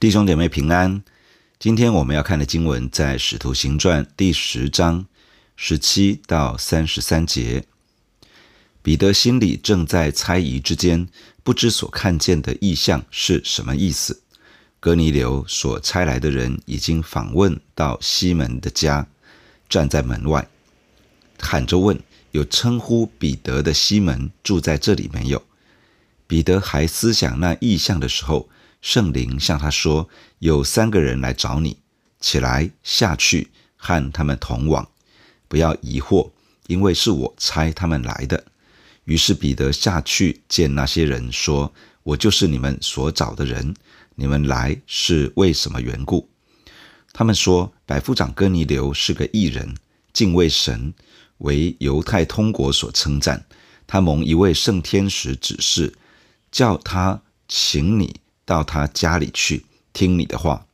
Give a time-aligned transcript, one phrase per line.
[0.00, 1.02] 弟兄姐妹平安。
[1.58, 5.04] 今天我们要看的经文在《使徒行传》第十章
[5.56, 7.66] 十七到三十三节。
[8.82, 11.06] 彼得心里正在猜疑之间，
[11.44, 14.22] 不知所看见的异象是什么意思。
[14.80, 19.06] 哥尼流所差来的人已经访问到西门的家，
[19.68, 20.48] 站在门外，
[21.38, 22.00] 喊着问
[22.32, 25.42] ：“有称呼彼得的西门住在这里没有？”
[26.26, 28.48] 彼得还思想那异象的时候，
[28.80, 30.08] 圣灵向他说
[30.40, 31.78] ：“有三个人来找你，
[32.20, 34.88] 起来下去，和他们同往，
[35.48, 36.30] 不要疑惑，
[36.66, 38.44] 因为是我差他们来的。”
[39.04, 41.72] 于是彼得下去见那些人，说
[42.04, 43.74] ：“我就是你们所找的人，
[44.14, 46.28] 你们来是为什么缘故？”
[47.12, 49.74] 他们说：“百夫长哥尼流是个异人，
[50.12, 50.94] 敬畏神，
[51.38, 53.44] 为犹太通国所称赞。
[53.86, 55.92] 他蒙一位圣天使指示，
[56.52, 58.20] 叫他请你。”
[58.50, 60.66] 到他家里去听你的话，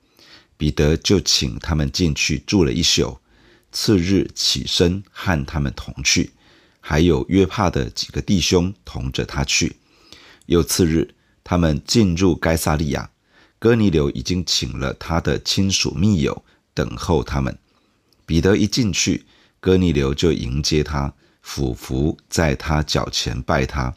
[0.56, 3.18] 彼得就请他们进去住了一宿。
[3.70, 6.30] 次日起身和他们同去，
[6.80, 9.76] 还有约帕的几个弟兄同着他去。
[10.46, 13.10] 又次日，他们进入该撒利亚，
[13.58, 17.58] 哥尼流已经请了他的亲属密友等候他们。
[18.24, 19.26] 彼得一进去，
[19.60, 23.94] 哥尼流就迎接他，俯伏在他脚前拜他。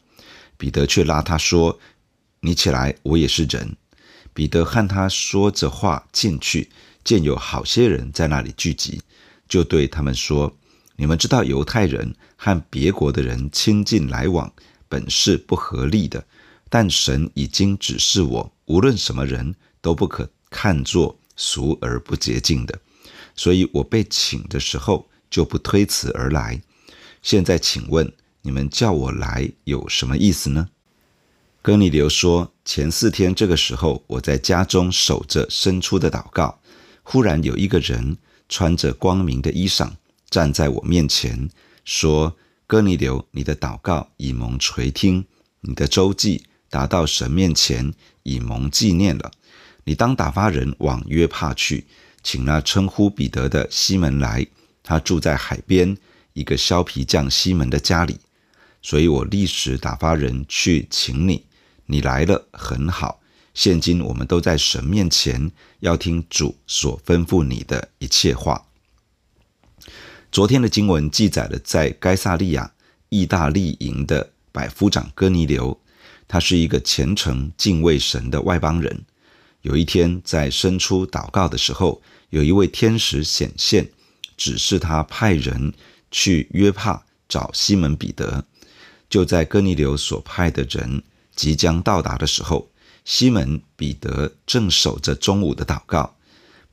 [0.57, 1.79] 彼得却拉他说。
[2.41, 3.75] 你起来，我也是人。
[4.33, 6.69] 彼得和他说着话进去，
[7.03, 9.01] 见有好些人在那里聚集，
[9.49, 10.55] 就对他们说
[10.95, 14.53] ：“你们知道犹太人和别国的人亲近来往，
[14.87, 16.23] 本是不合理的。
[16.69, 22.79] 但神已经指示我，无论什么人都不可看作俗而不洁净的。
[23.35, 26.61] 所以我被请的时候，就不推辞而来。
[27.21, 28.13] 现在请问，
[28.43, 30.69] 你们叫我来有什么意思呢？”
[31.69, 36.59] 哥尼流说：“前四天这个时候，我在家中守着伸出的祷告，
[37.03, 39.91] 忽然有一个人穿着光明的衣裳
[40.31, 41.47] 站在我面前，
[41.85, 42.35] 说
[42.65, 45.25] ：‘哥尼流，你的祷告已蒙垂听，
[45.61, 47.93] 你的周记达到神面前，
[48.23, 49.29] 已蒙纪念了。
[49.83, 51.85] 你当打发人往约帕去，
[52.23, 54.47] 请那称呼彼得的西门来，
[54.81, 55.95] 他住在海边
[56.33, 58.17] 一个削皮匠西门的家里。
[58.81, 61.45] 所以我立时打发人去请你。’”
[61.91, 63.19] 你来了很好，
[63.55, 68.67] 现今我们都在神面前，要听主所吩咐你的一切话。
[70.31, 72.71] 昨天的经文记载了在该撒利亚
[73.09, 75.81] 意大利营的百夫长哥尼流，
[76.27, 79.03] 他是一个虔诚敬畏神的外邦人。
[79.63, 83.89] 有一天在伸出祷告的时候，有一位天使显现，
[84.37, 85.73] 指示他派人
[86.11, 88.45] 去约帕找西门彼得。
[89.09, 91.01] 就在哥尼流所派的人。
[91.39, 92.69] 即将到达的时候，
[93.05, 96.17] 西门彼得正守着中午的祷告。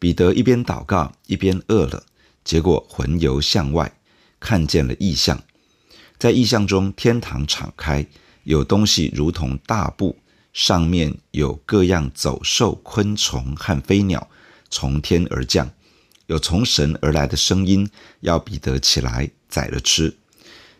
[0.00, 2.03] 彼得一边祷告一边饿了，
[2.43, 3.97] 结果魂游向外，
[4.41, 5.41] 看见了异象。
[6.19, 8.05] 在异象中，天堂敞开，
[8.43, 10.19] 有东西如同大布，
[10.53, 14.28] 上面有各样走兽、昆虫和飞鸟
[14.69, 15.71] 从天而降。
[16.26, 17.88] 有从神而来的声音，
[18.19, 20.16] 要彼得起来宰了吃。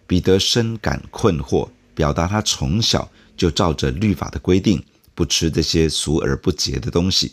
[0.09, 3.09] 彼得深感困惑，表达他从小。
[3.37, 4.83] 就照着律法的规定，
[5.15, 7.33] 不吃这些俗而不洁的东西。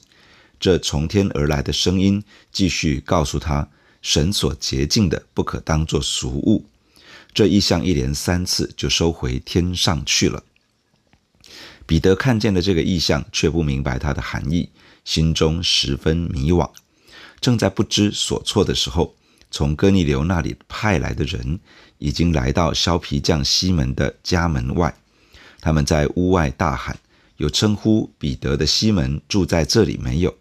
[0.59, 3.67] 这从天而来的声音继续告诉他，
[4.01, 6.65] 神所洁净的不可当作俗物。
[7.33, 10.43] 这异象一连三次就收回天上去了。
[11.85, 14.69] 彼得看见了这个异象，却不明白它的含义，
[15.03, 16.69] 心中十分迷惘。
[17.41, 19.15] 正在不知所措的时候，
[19.51, 21.59] 从哥尼流那里派来的人
[21.97, 24.95] 已经来到削皮匠西门的家门外。
[25.63, 26.99] 他们在屋外大喊
[27.37, 30.35] ：“有称呼彼得的西门住在这里没有？”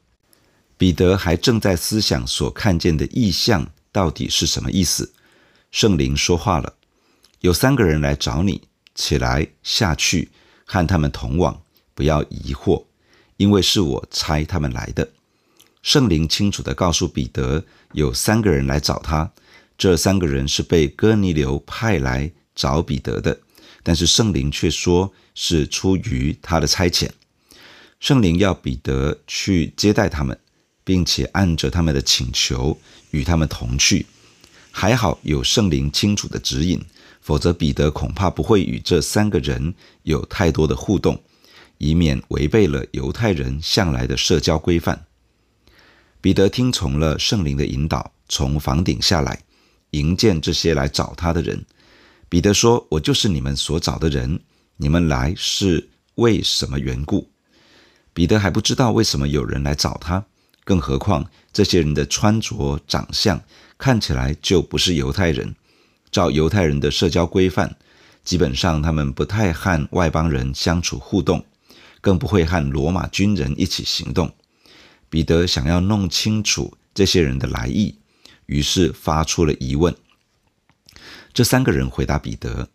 [0.76, 5.12] 彼得还正在思想所看见的异象到底是什么意思。
[5.70, 6.74] 圣灵说话了
[7.38, 8.62] ：“有三个人来找你，
[8.96, 10.28] 起来下去，
[10.64, 11.62] 和他们同往，
[11.94, 12.84] 不要疑惑，
[13.36, 15.08] 因为是我差他们来的。”
[15.84, 19.30] 圣灵清楚地告诉彼得，有三个人来找他，
[19.78, 23.38] 这三个人是被哥尼流派来找彼得的。
[23.82, 27.10] 但是圣灵却说是出于他的差遣，
[27.98, 30.38] 圣灵要彼得去接待他们，
[30.84, 32.78] 并且按着他们的请求
[33.10, 34.06] 与他们同去。
[34.70, 36.80] 还好有圣灵清楚的指引，
[37.20, 41.20] 否则彼得恐怕不会与这三个人有太多的互动，
[41.78, 45.04] 以免违背了犹太人向来的社交规范。
[46.20, 49.42] 彼得听从了圣灵的引导，从房顶下来，
[49.90, 51.64] 迎见这些来找他的人。
[52.32, 54.40] 彼得说：“我就是你们所找的人，
[54.78, 57.28] 你们来是为什么缘故？”
[58.14, 60.24] 彼得还不知道为什么有人来找他，
[60.64, 63.38] 更何况这些人的穿着、长相
[63.76, 65.54] 看起来就不是犹太人。
[66.10, 67.76] 照犹太人的社交规范，
[68.24, 71.44] 基本上他们不太和外邦人相处互动，
[72.00, 74.32] 更不会和罗马军人一起行动。
[75.10, 77.98] 彼得想要弄清楚这些人的来意，
[78.46, 79.94] 于是发出了疑问。
[81.32, 82.68] 这三个人回答彼得：“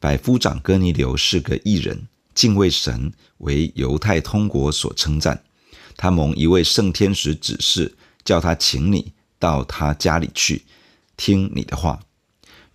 [0.00, 5.42] 百夫长哥尼流是个异人。”敬畏神，为犹太通国所称赞。
[5.96, 7.94] 他蒙一位圣天使指示，
[8.24, 10.62] 叫他请你到他家里去，
[11.16, 12.00] 听你的话。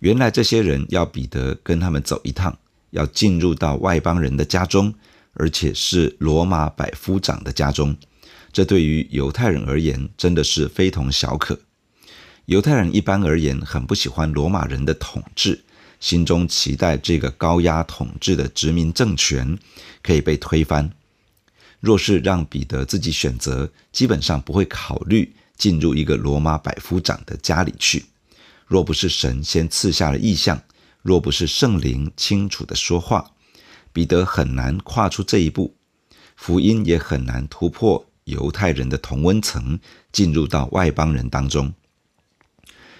[0.00, 2.56] 原来这些人要彼得跟他们走一趟，
[2.90, 4.94] 要进入到外邦人的家中，
[5.32, 7.96] 而且是罗马百夫长的家中。
[8.52, 11.58] 这对于犹太人而言，真的是非同小可。
[12.46, 15.64] 犹太人一般而言，很不喜欢罗马人的统治。
[15.98, 19.58] 心中期待这个高压统治的殖民政权
[20.00, 20.92] 可以被推翻。
[21.80, 28.04] 若是让彼得自己选择，基本上不会考虑进入一个罗马百夫长的家里去。
[28.66, 30.62] 若不是神先赐下了异象，
[31.02, 33.32] 若不是圣灵清楚的说话，
[33.92, 35.74] 彼得很难跨出这一步，
[36.36, 39.80] 福音也很难突破犹太人的同温层，
[40.12, 41.74] 进入到外邦人当中。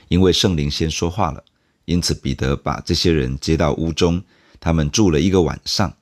[0.09, 1.45] 因为圣灵先说话了。
[1.85, 4.23] 因此，彼得把这些人接到屋中，
[4.59, 5.97] 他们住了一个晚上。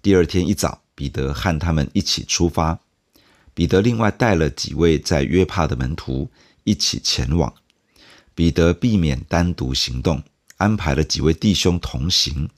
[0.00, 2.78] 第二天一早，彼得和他们一起出发。
[3.52, 6.30] 彼得另外带了几位在约帕的门徒
[6.64, 7.52] 一起前往。
[8.34, 10.22] 彼得避免单独行动，
[10.58, 12.48] 安排了几位弟兄同行，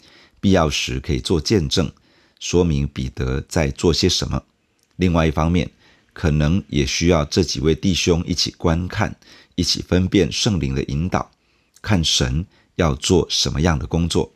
[0.40, 1.90] 必要时可以做见证，
[2.40, 4.42] 说明彼得在做些什么。
[4.96, 5.70] 另外一方面，
[6.18, 9.14] 可能也需要这几位弟兄一起观看，
[9.54, 11.30] 一起分辨圣灵的引导，
[11.80, 12.44] 看神。
[12.74, 14.32] 要做什么样的工作？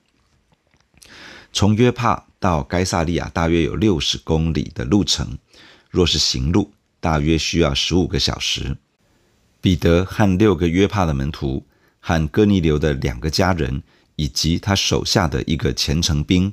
[1.53, 5.39] 从约帕到该撒利亚大约有六十公里的路程，
[5.91, 8.77] 若是行路，大约需要十五个小时。
[9.61, 11.65] 彼得和六个约帕的门徒，
[12.01, 13.85] 和哥尼流的两个家人，
[14.17, 16.53] 以及他手下的一个虔诚兵，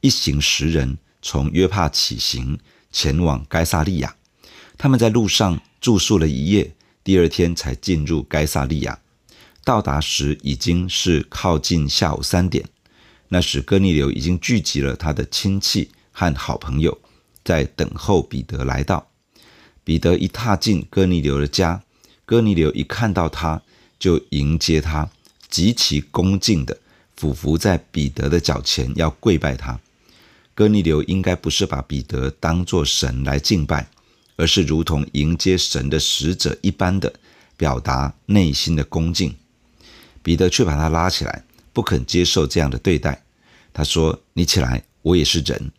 [0.00, 2.58] 一行十人从约帕起行，
[2.90, 4.16] 前往该撒利亚。
[4.78, 6.72] 他们在路上住宿了一夜，
[7.02, 9.00] 第二天才进入该萨利亚。
[9.64, 12.64] 到达时已经是靠近下午三点，
[13.28, 16.96] 那时哥尼流已经聚集了他的亲戚和好朋友，
[17.44, 19.08] 在等候彼得来到。
[19.82, 21.82] 彼得一踏进哥尼流的家，
[22.24, 23.60] 哥尼流一看到他，
[23.98, 25.10] 就迎接他，
[25.50, 26.78] 极其恭敬地
[27.16, 29.80] 俯伏在彼得的脚前，要跪拜他。
[30.54, 33.88] 哥尼流应该不是把彼得当作神来敬拜，
[34.38, 37.12] 而是如同迎接神的使者一般的
[37.56, 39.34] 表达内心的恭敬。
[40.22, 43.24] 彼得却把他拉起来，不肯接受这样的对待。
[43.74, 45.70] 他说：“你起来，我也是人。”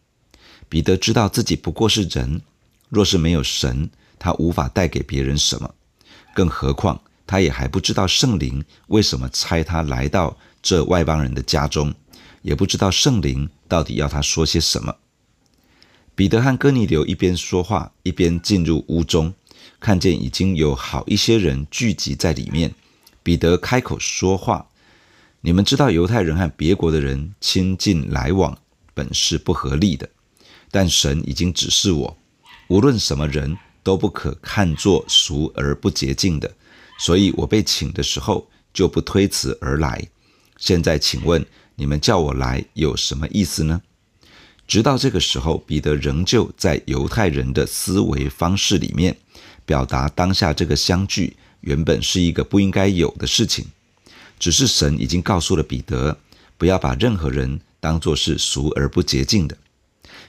[0.67, 2.41] 彼得知道自己不过是人，
[2.89, 3.89] 若是没有神，
[4.19, 5.73] 他无法带给别人什么。
[6.35, 11.93] 更何况，他也还不知道圣灵为什么差他来到这外邦人的家中，
[12.41, 14.95] 也不知道圣灵到底要他说些什么。
[16.19, 19.33] 彼得和哥尼流一边说话，一边进入屋中，
[19.79, 22.75] 看见已经有好一些人聚集在里面。
[23.23, 24.67] 彼得开口说话
[25.39, 28.57] ：“你们知道，犹太人和别国的人亲近来往
[28.93, 30.09] 本是不合理的，
[30.69, 32.17] 但神已经指示我，
[32.67, 36.53] 无论什么人都不可看作俗而不洁净的。
[36.97, 40.05] 所以我被请的时候就不推辞而来。
[40.57, 41.45] 现在请问
[41.77, 43.81] 你们叫我来有什么意思呢？”
[44.69, 49.17] 直到这个时候，彼得仍旧在犹太人的思维方式里面
[49.65, 51.35] 表达当下这个相聚。
[51.61, 53.65] 原本是一个不应该有的事情，
[54.39, 56.15] 只是神已经告诉了彼得，
[56.55, 59.57] 不要把任何人当作是俗而不洁净的。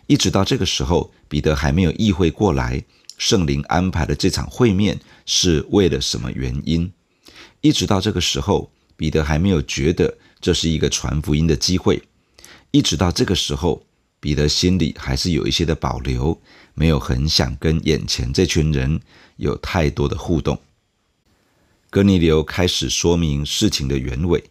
[0.07, 2.83] 一直到这个时候，彼得还没有意会过来，
[3.19, 6.91] 圣灵安排的这场会面是为了什么原因。
[7.61, 12.03] 一直到这个时候，彼得还没有觉得这是一个传福音的机会。
[12.71, 13.85] 一直到这个时候，
[14.21, 16.41] 彼得心里还是有一些的保留，
[16.75, 19.01] 没有很想跟眼前这群人
[19.37, 20.61] 有太多的互动。
[21.89, 24.45] 哥尼流开始说明事情的原委。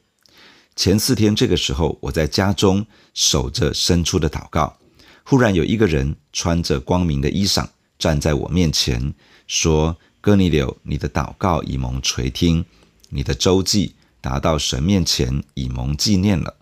[0.75, 4.77] 前四天这个时候，我在家中守着申初的祷告，
[5.23, 9.13] 忽然有一个人穿着光明的衣裳站在我面前，
[9.45, 12.65] 说：“哥尼流，你的祷告已蒙垂听，
[13.09, 16.55] 你的周记达到神面前，已蒙纪念了。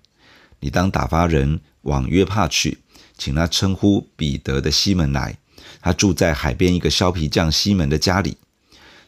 [0.60, 2.80] 你当打发人往约帕去，
[3.18, 5.38] 请他称呼彼得的西门来，
[5.82, 8.38] 他住在海边一个削皮匠西门的家里。”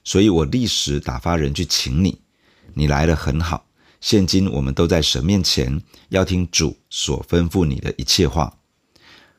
[0.03, 2.19] 所以我立时打发人去请你，
[2.73, 3.65] 你来了很好。
[4.01, 8.57] 现今我们都在神面前，要听主所吩咐你的一切话。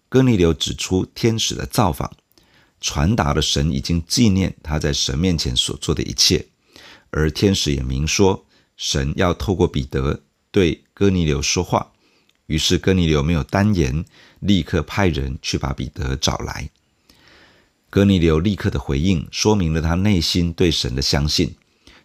[0.09, 2.13] 哥尼流指出天使的造访，
[2.81, 6.47] 传达了神已经纪念他在神面前所做的一切，
[7.11, 8.45] 而天使也明说，
[8.77, 11.93] 神要透过彼得对哥尼流说话。
[12.51, 14.05] 于是哥尼流没有单言，
[14.41, 16.69] 立刻派人去把彼得找来。
[17.89, 21.55] 哥尼流立刻的回应，说明了他内心对神的相信，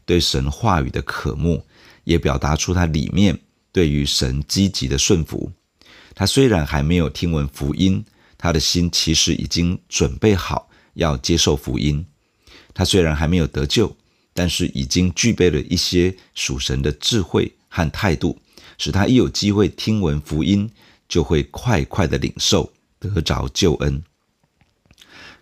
[0.05, 1.65] 对神话语的渴慕，
[2.03, 3.39] 也表达出他里面
[3.71, 5.51] 对于神积极的顺服。
[6.13, 8.05] 他虽然还没有听闻福音。
[8.37, 12.05] 他的心其实已经准备好要接受福音。
[12.75, 13.95] 他虽然还没有得救，
[14.35, 18.37] 但是已经具备了一些属神的智慧和态度，
[18.77, 20.69] 使他一有机会听闻福音，
[21.07, 24.03] 就会快快的领受，得着救恩。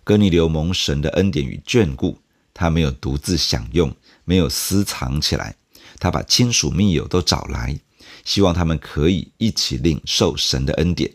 [0.02, 2.18] 哥尼流蒙神的恩典与眷顾，
[2.52, 5.56] 他没有独自享用，没有私藏起来，
[5.98, 7.78] 他把亲属密友都找来，
[8.24, 11.10] 希望他们可以一起领受神的恩典。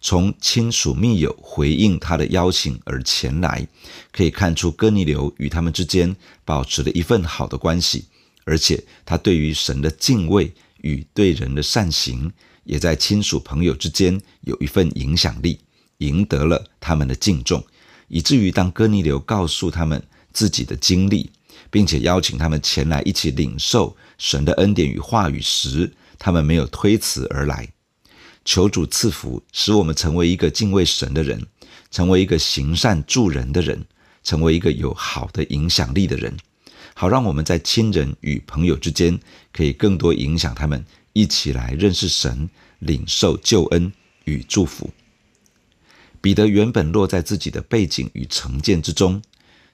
[0.00, 3.66] 从亲属密友回应他的邀请而前来，
[4.12, 6.14] 可以看出哥尼流与他们之间
[6.44, 8.06] 保持了一份好的关系，
[8.44, 12.32] 而且他对于神的敬畏与对人的善行，
[12.64, 15.60] 也在亲属朋友之间有一份影响力，
[15.98, 17.64] 赢得了他们的敬重，
[18.08, 21.30] 以至于当哥尼流告诉他们自己的经历，
[21.70, 27.68] 并且邀请他们前来一起领受神的恩典与话语时，他们没有推辞而来。
[28.44, 31.46] 求主赐福，使我们成为一个敬畏神的人，
[31.90, 33.84] 成为一个行善助人的人，
[34.22, 36.34] 成为一个有好的影响力的人，
[37.00, 39.16] 好让我们在亲人与朋友之间
[39.52, 42.50] 可以更多影响他们，一起来认识神，
[42.80, 43.92] 领受救恩
[44.24, 44.90] 与祝福。
[46.20, 49.22] 彼得原本落在自己的背景与成见之中，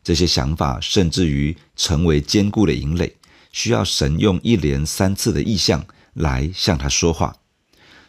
[0.03, 3.17] 这些想法甚至于成为坚固的营垒，
[3.53, 7.35] 需要神用一连三次的异象来向他说话。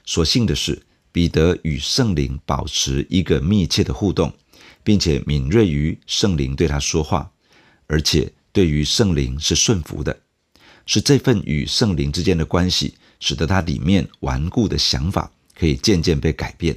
[0.03, 4.33] 所幸的是，彼得与圣灵保持一个密切的互动，
[4.83, 7.31] 并且敏锐于圣灵对他说话，
[7.87, 10.17] 而且对于圣灵是顺服的。
[10.85, 16.73] 是这份与圣灵之间的关系，使得他里面顽固的想法可以渐渐被改变；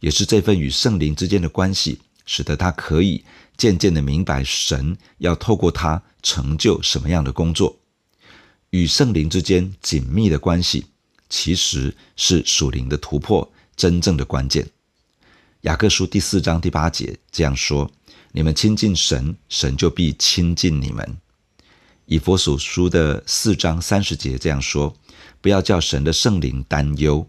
[0.00, 3.22] 也是这份与圣灵之间的关系，使得他可以
[3.56, 7.78] 渐渐的明白神要透过他成就什么样的工作。
[8.70, 10.86] 与圣灵之间紧密的关系。
[11.34, 14.68] 其实是属灵的突破真正的关键。
[15.62, 17.90] 雅各书第四章第八节这样说
[18.32, 21.16] ：“你们亲近神，神就必亲近你们。”
[22.06, 24.94] 以佛所书的四章三十节这样说
[25.40, 27.26] ：“不要叫神的圣灵担忧。”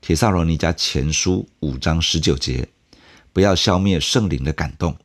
[0.00, 2.68] 帖撒罗尼迦前书五章十九节
[3.32, 4.96] ：“不要消灭圣灵的感动。”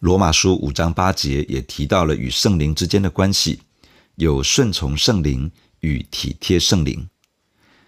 [0.00, 3.60] 罗马书五章八节也提到了与圣灵之间的关系，
[4.14, 7.08] 有顺从圣灵与体贴圣灵。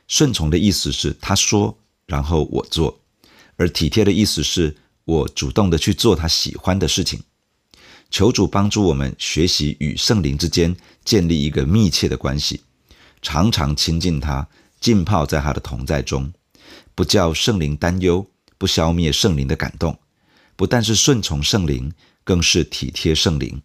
[0.06, 3.00] 顺从的意思是他说，然后我做；
[3.56, 7.22] 而体贴的意思是我主动的去做他喜欢的事情。
[8.10, 12.62] 求主帮助我们学习与圣灵之间建立一个密切的关系，
[13.22, 14.46] 常常亲近他，
[14.80, 16.32] 浸泡在他的同在中，
[16.94, 18.26] 不叫圣灵担忧，
[18.58, 19.98] 不消灭圣灵的感动。
[20.56, 21.92] 不但是顺从圣灵，
[22.22, 23.60] 更是体贴圣灵。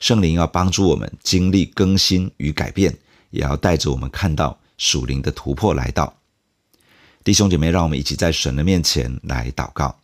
[0.00, 2.98] 圣灵要帮助我们经历更新与改变，
[3.30, 4.58] 也要带着我们看到。
[4.80, 6.20] 属灵的突破来到，
[7.24, 9.98] 弟兄姐妹，让我们一起在神的面前来祷告。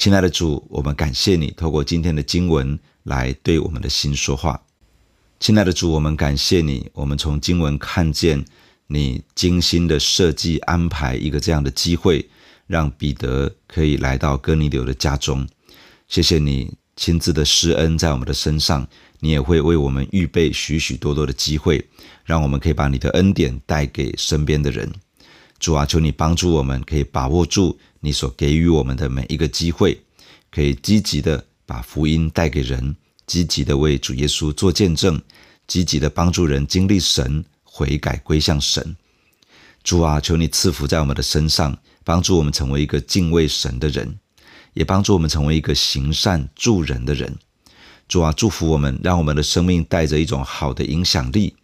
[0.00, 4.58] 亲爱的主，我们感谢你透过今天的经文来对我们的心说话。
[5.38, 8.42] 亲爱的主，我们感谢你，我们从经文看见
[8.86, 12.26] 你精心的设计安排一个这样的机会，
[12.66, 15.46] 让彼得可以来到哥尼流的家中。
[16.08, 18.88] 谢谢你亲自的施恩在我们的身上。
[19.18, 21.86] 你也会为我们预备许许多多的机会，
[22.24, 24.90] 让我们可以把你的恩典带给身边的人。
[25.58, 30.00] 主啊，求你帮助我们，可以把握住你所给予我们的每一个机会，
[30.50, 35.20] 可以积极的把福音带给人，积极的为主耶稣做见证，
[35.66, 38.96] 积极的帮助人经历神悔改归向神。
[39.82, 44.18] 主啊，求你赐福在我们的身上，帮助我们成为一个敬畏神的人，
[44.74, 47.38] 也帮助我们成为一个行善助人的人。
[48.08, 51.54] 主啊，祝福我们，让我们的生命带着一种好的影响力，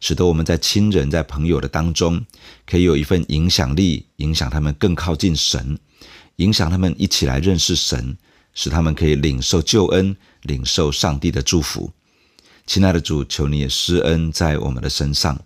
[0.00, 2.24] 使得我们在亲人、在朋友的当中，
[2.66, 5.78] 可以有一份影响力，影响他们更靠近神，
[6.36, 8.16] 影响他们一起来认识神，
[8.54, 11.90] 使他们可以领受救恩，领受上帝的祝福。
[12.66, 15.40] 亲爱的主，求你也施恩在我们的身上，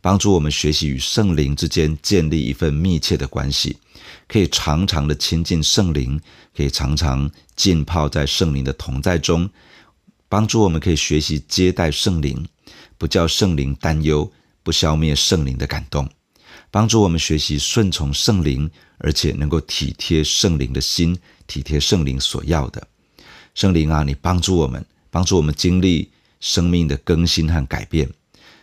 [0.00, 3.76] 帮助我们学习与圣灵之间建立一份密切的关系，
[4.26, 6.20] 可以常常的亲近圣灵，
[6.56, 9.48] 可以常常浸泡在圣灵的同在中。
[10.28, 12.48] 帮助我们可以学习接待圣灵，
[13.02, 14.30] 不叫圣灵担忧，
[14.62, 16.08] 不消灭圣灵的感动。
[16.70, 21.18] 帮助我们学习顺从圣灵，而且能够体贴圣灵的心，
[21.48, 22.86] 体贴圣灵所要的。
[23.56, 28.08] 圣灵啊，你帮助我们，帮助我们经历生命的更新和改变，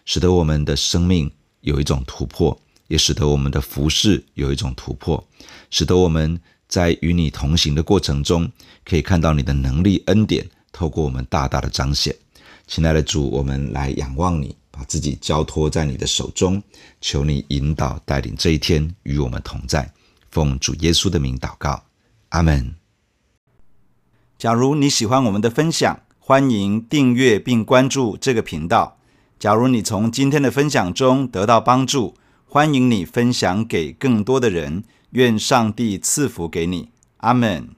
[0.06, 1.30] 使得我们的生命
[1.60, 5.22] 有一种突破，也使得我们的服饰有一种突破，
[5.70, 8.50] 使得我们在与你同行的过程中，
[8.86, 12.16] 可以看到你的能力恩典透过我们大大的彰显。
[12.70, 14.56] 亲爱的主，我们来仰望你。
[14.70, 16.62] 把自己交托在你的手中，
[17.02, 19.92] 求你引导带领这一天与我们同在。
[20.30, 21.84] 奉主耶稣的名祷告，
[22.30, 22.76] 阿门。
[24.38, 29.00] 假如你喜欢我们的分享，欢迎订阅并关注这个频道。
[29.40, 32.14] 假如你从今天的分享中得到帮助，
[32.46, 34.84] 欢迎你分享给更多的人。
[35.10, 37.70] 愿上帝赐福给你，阿门。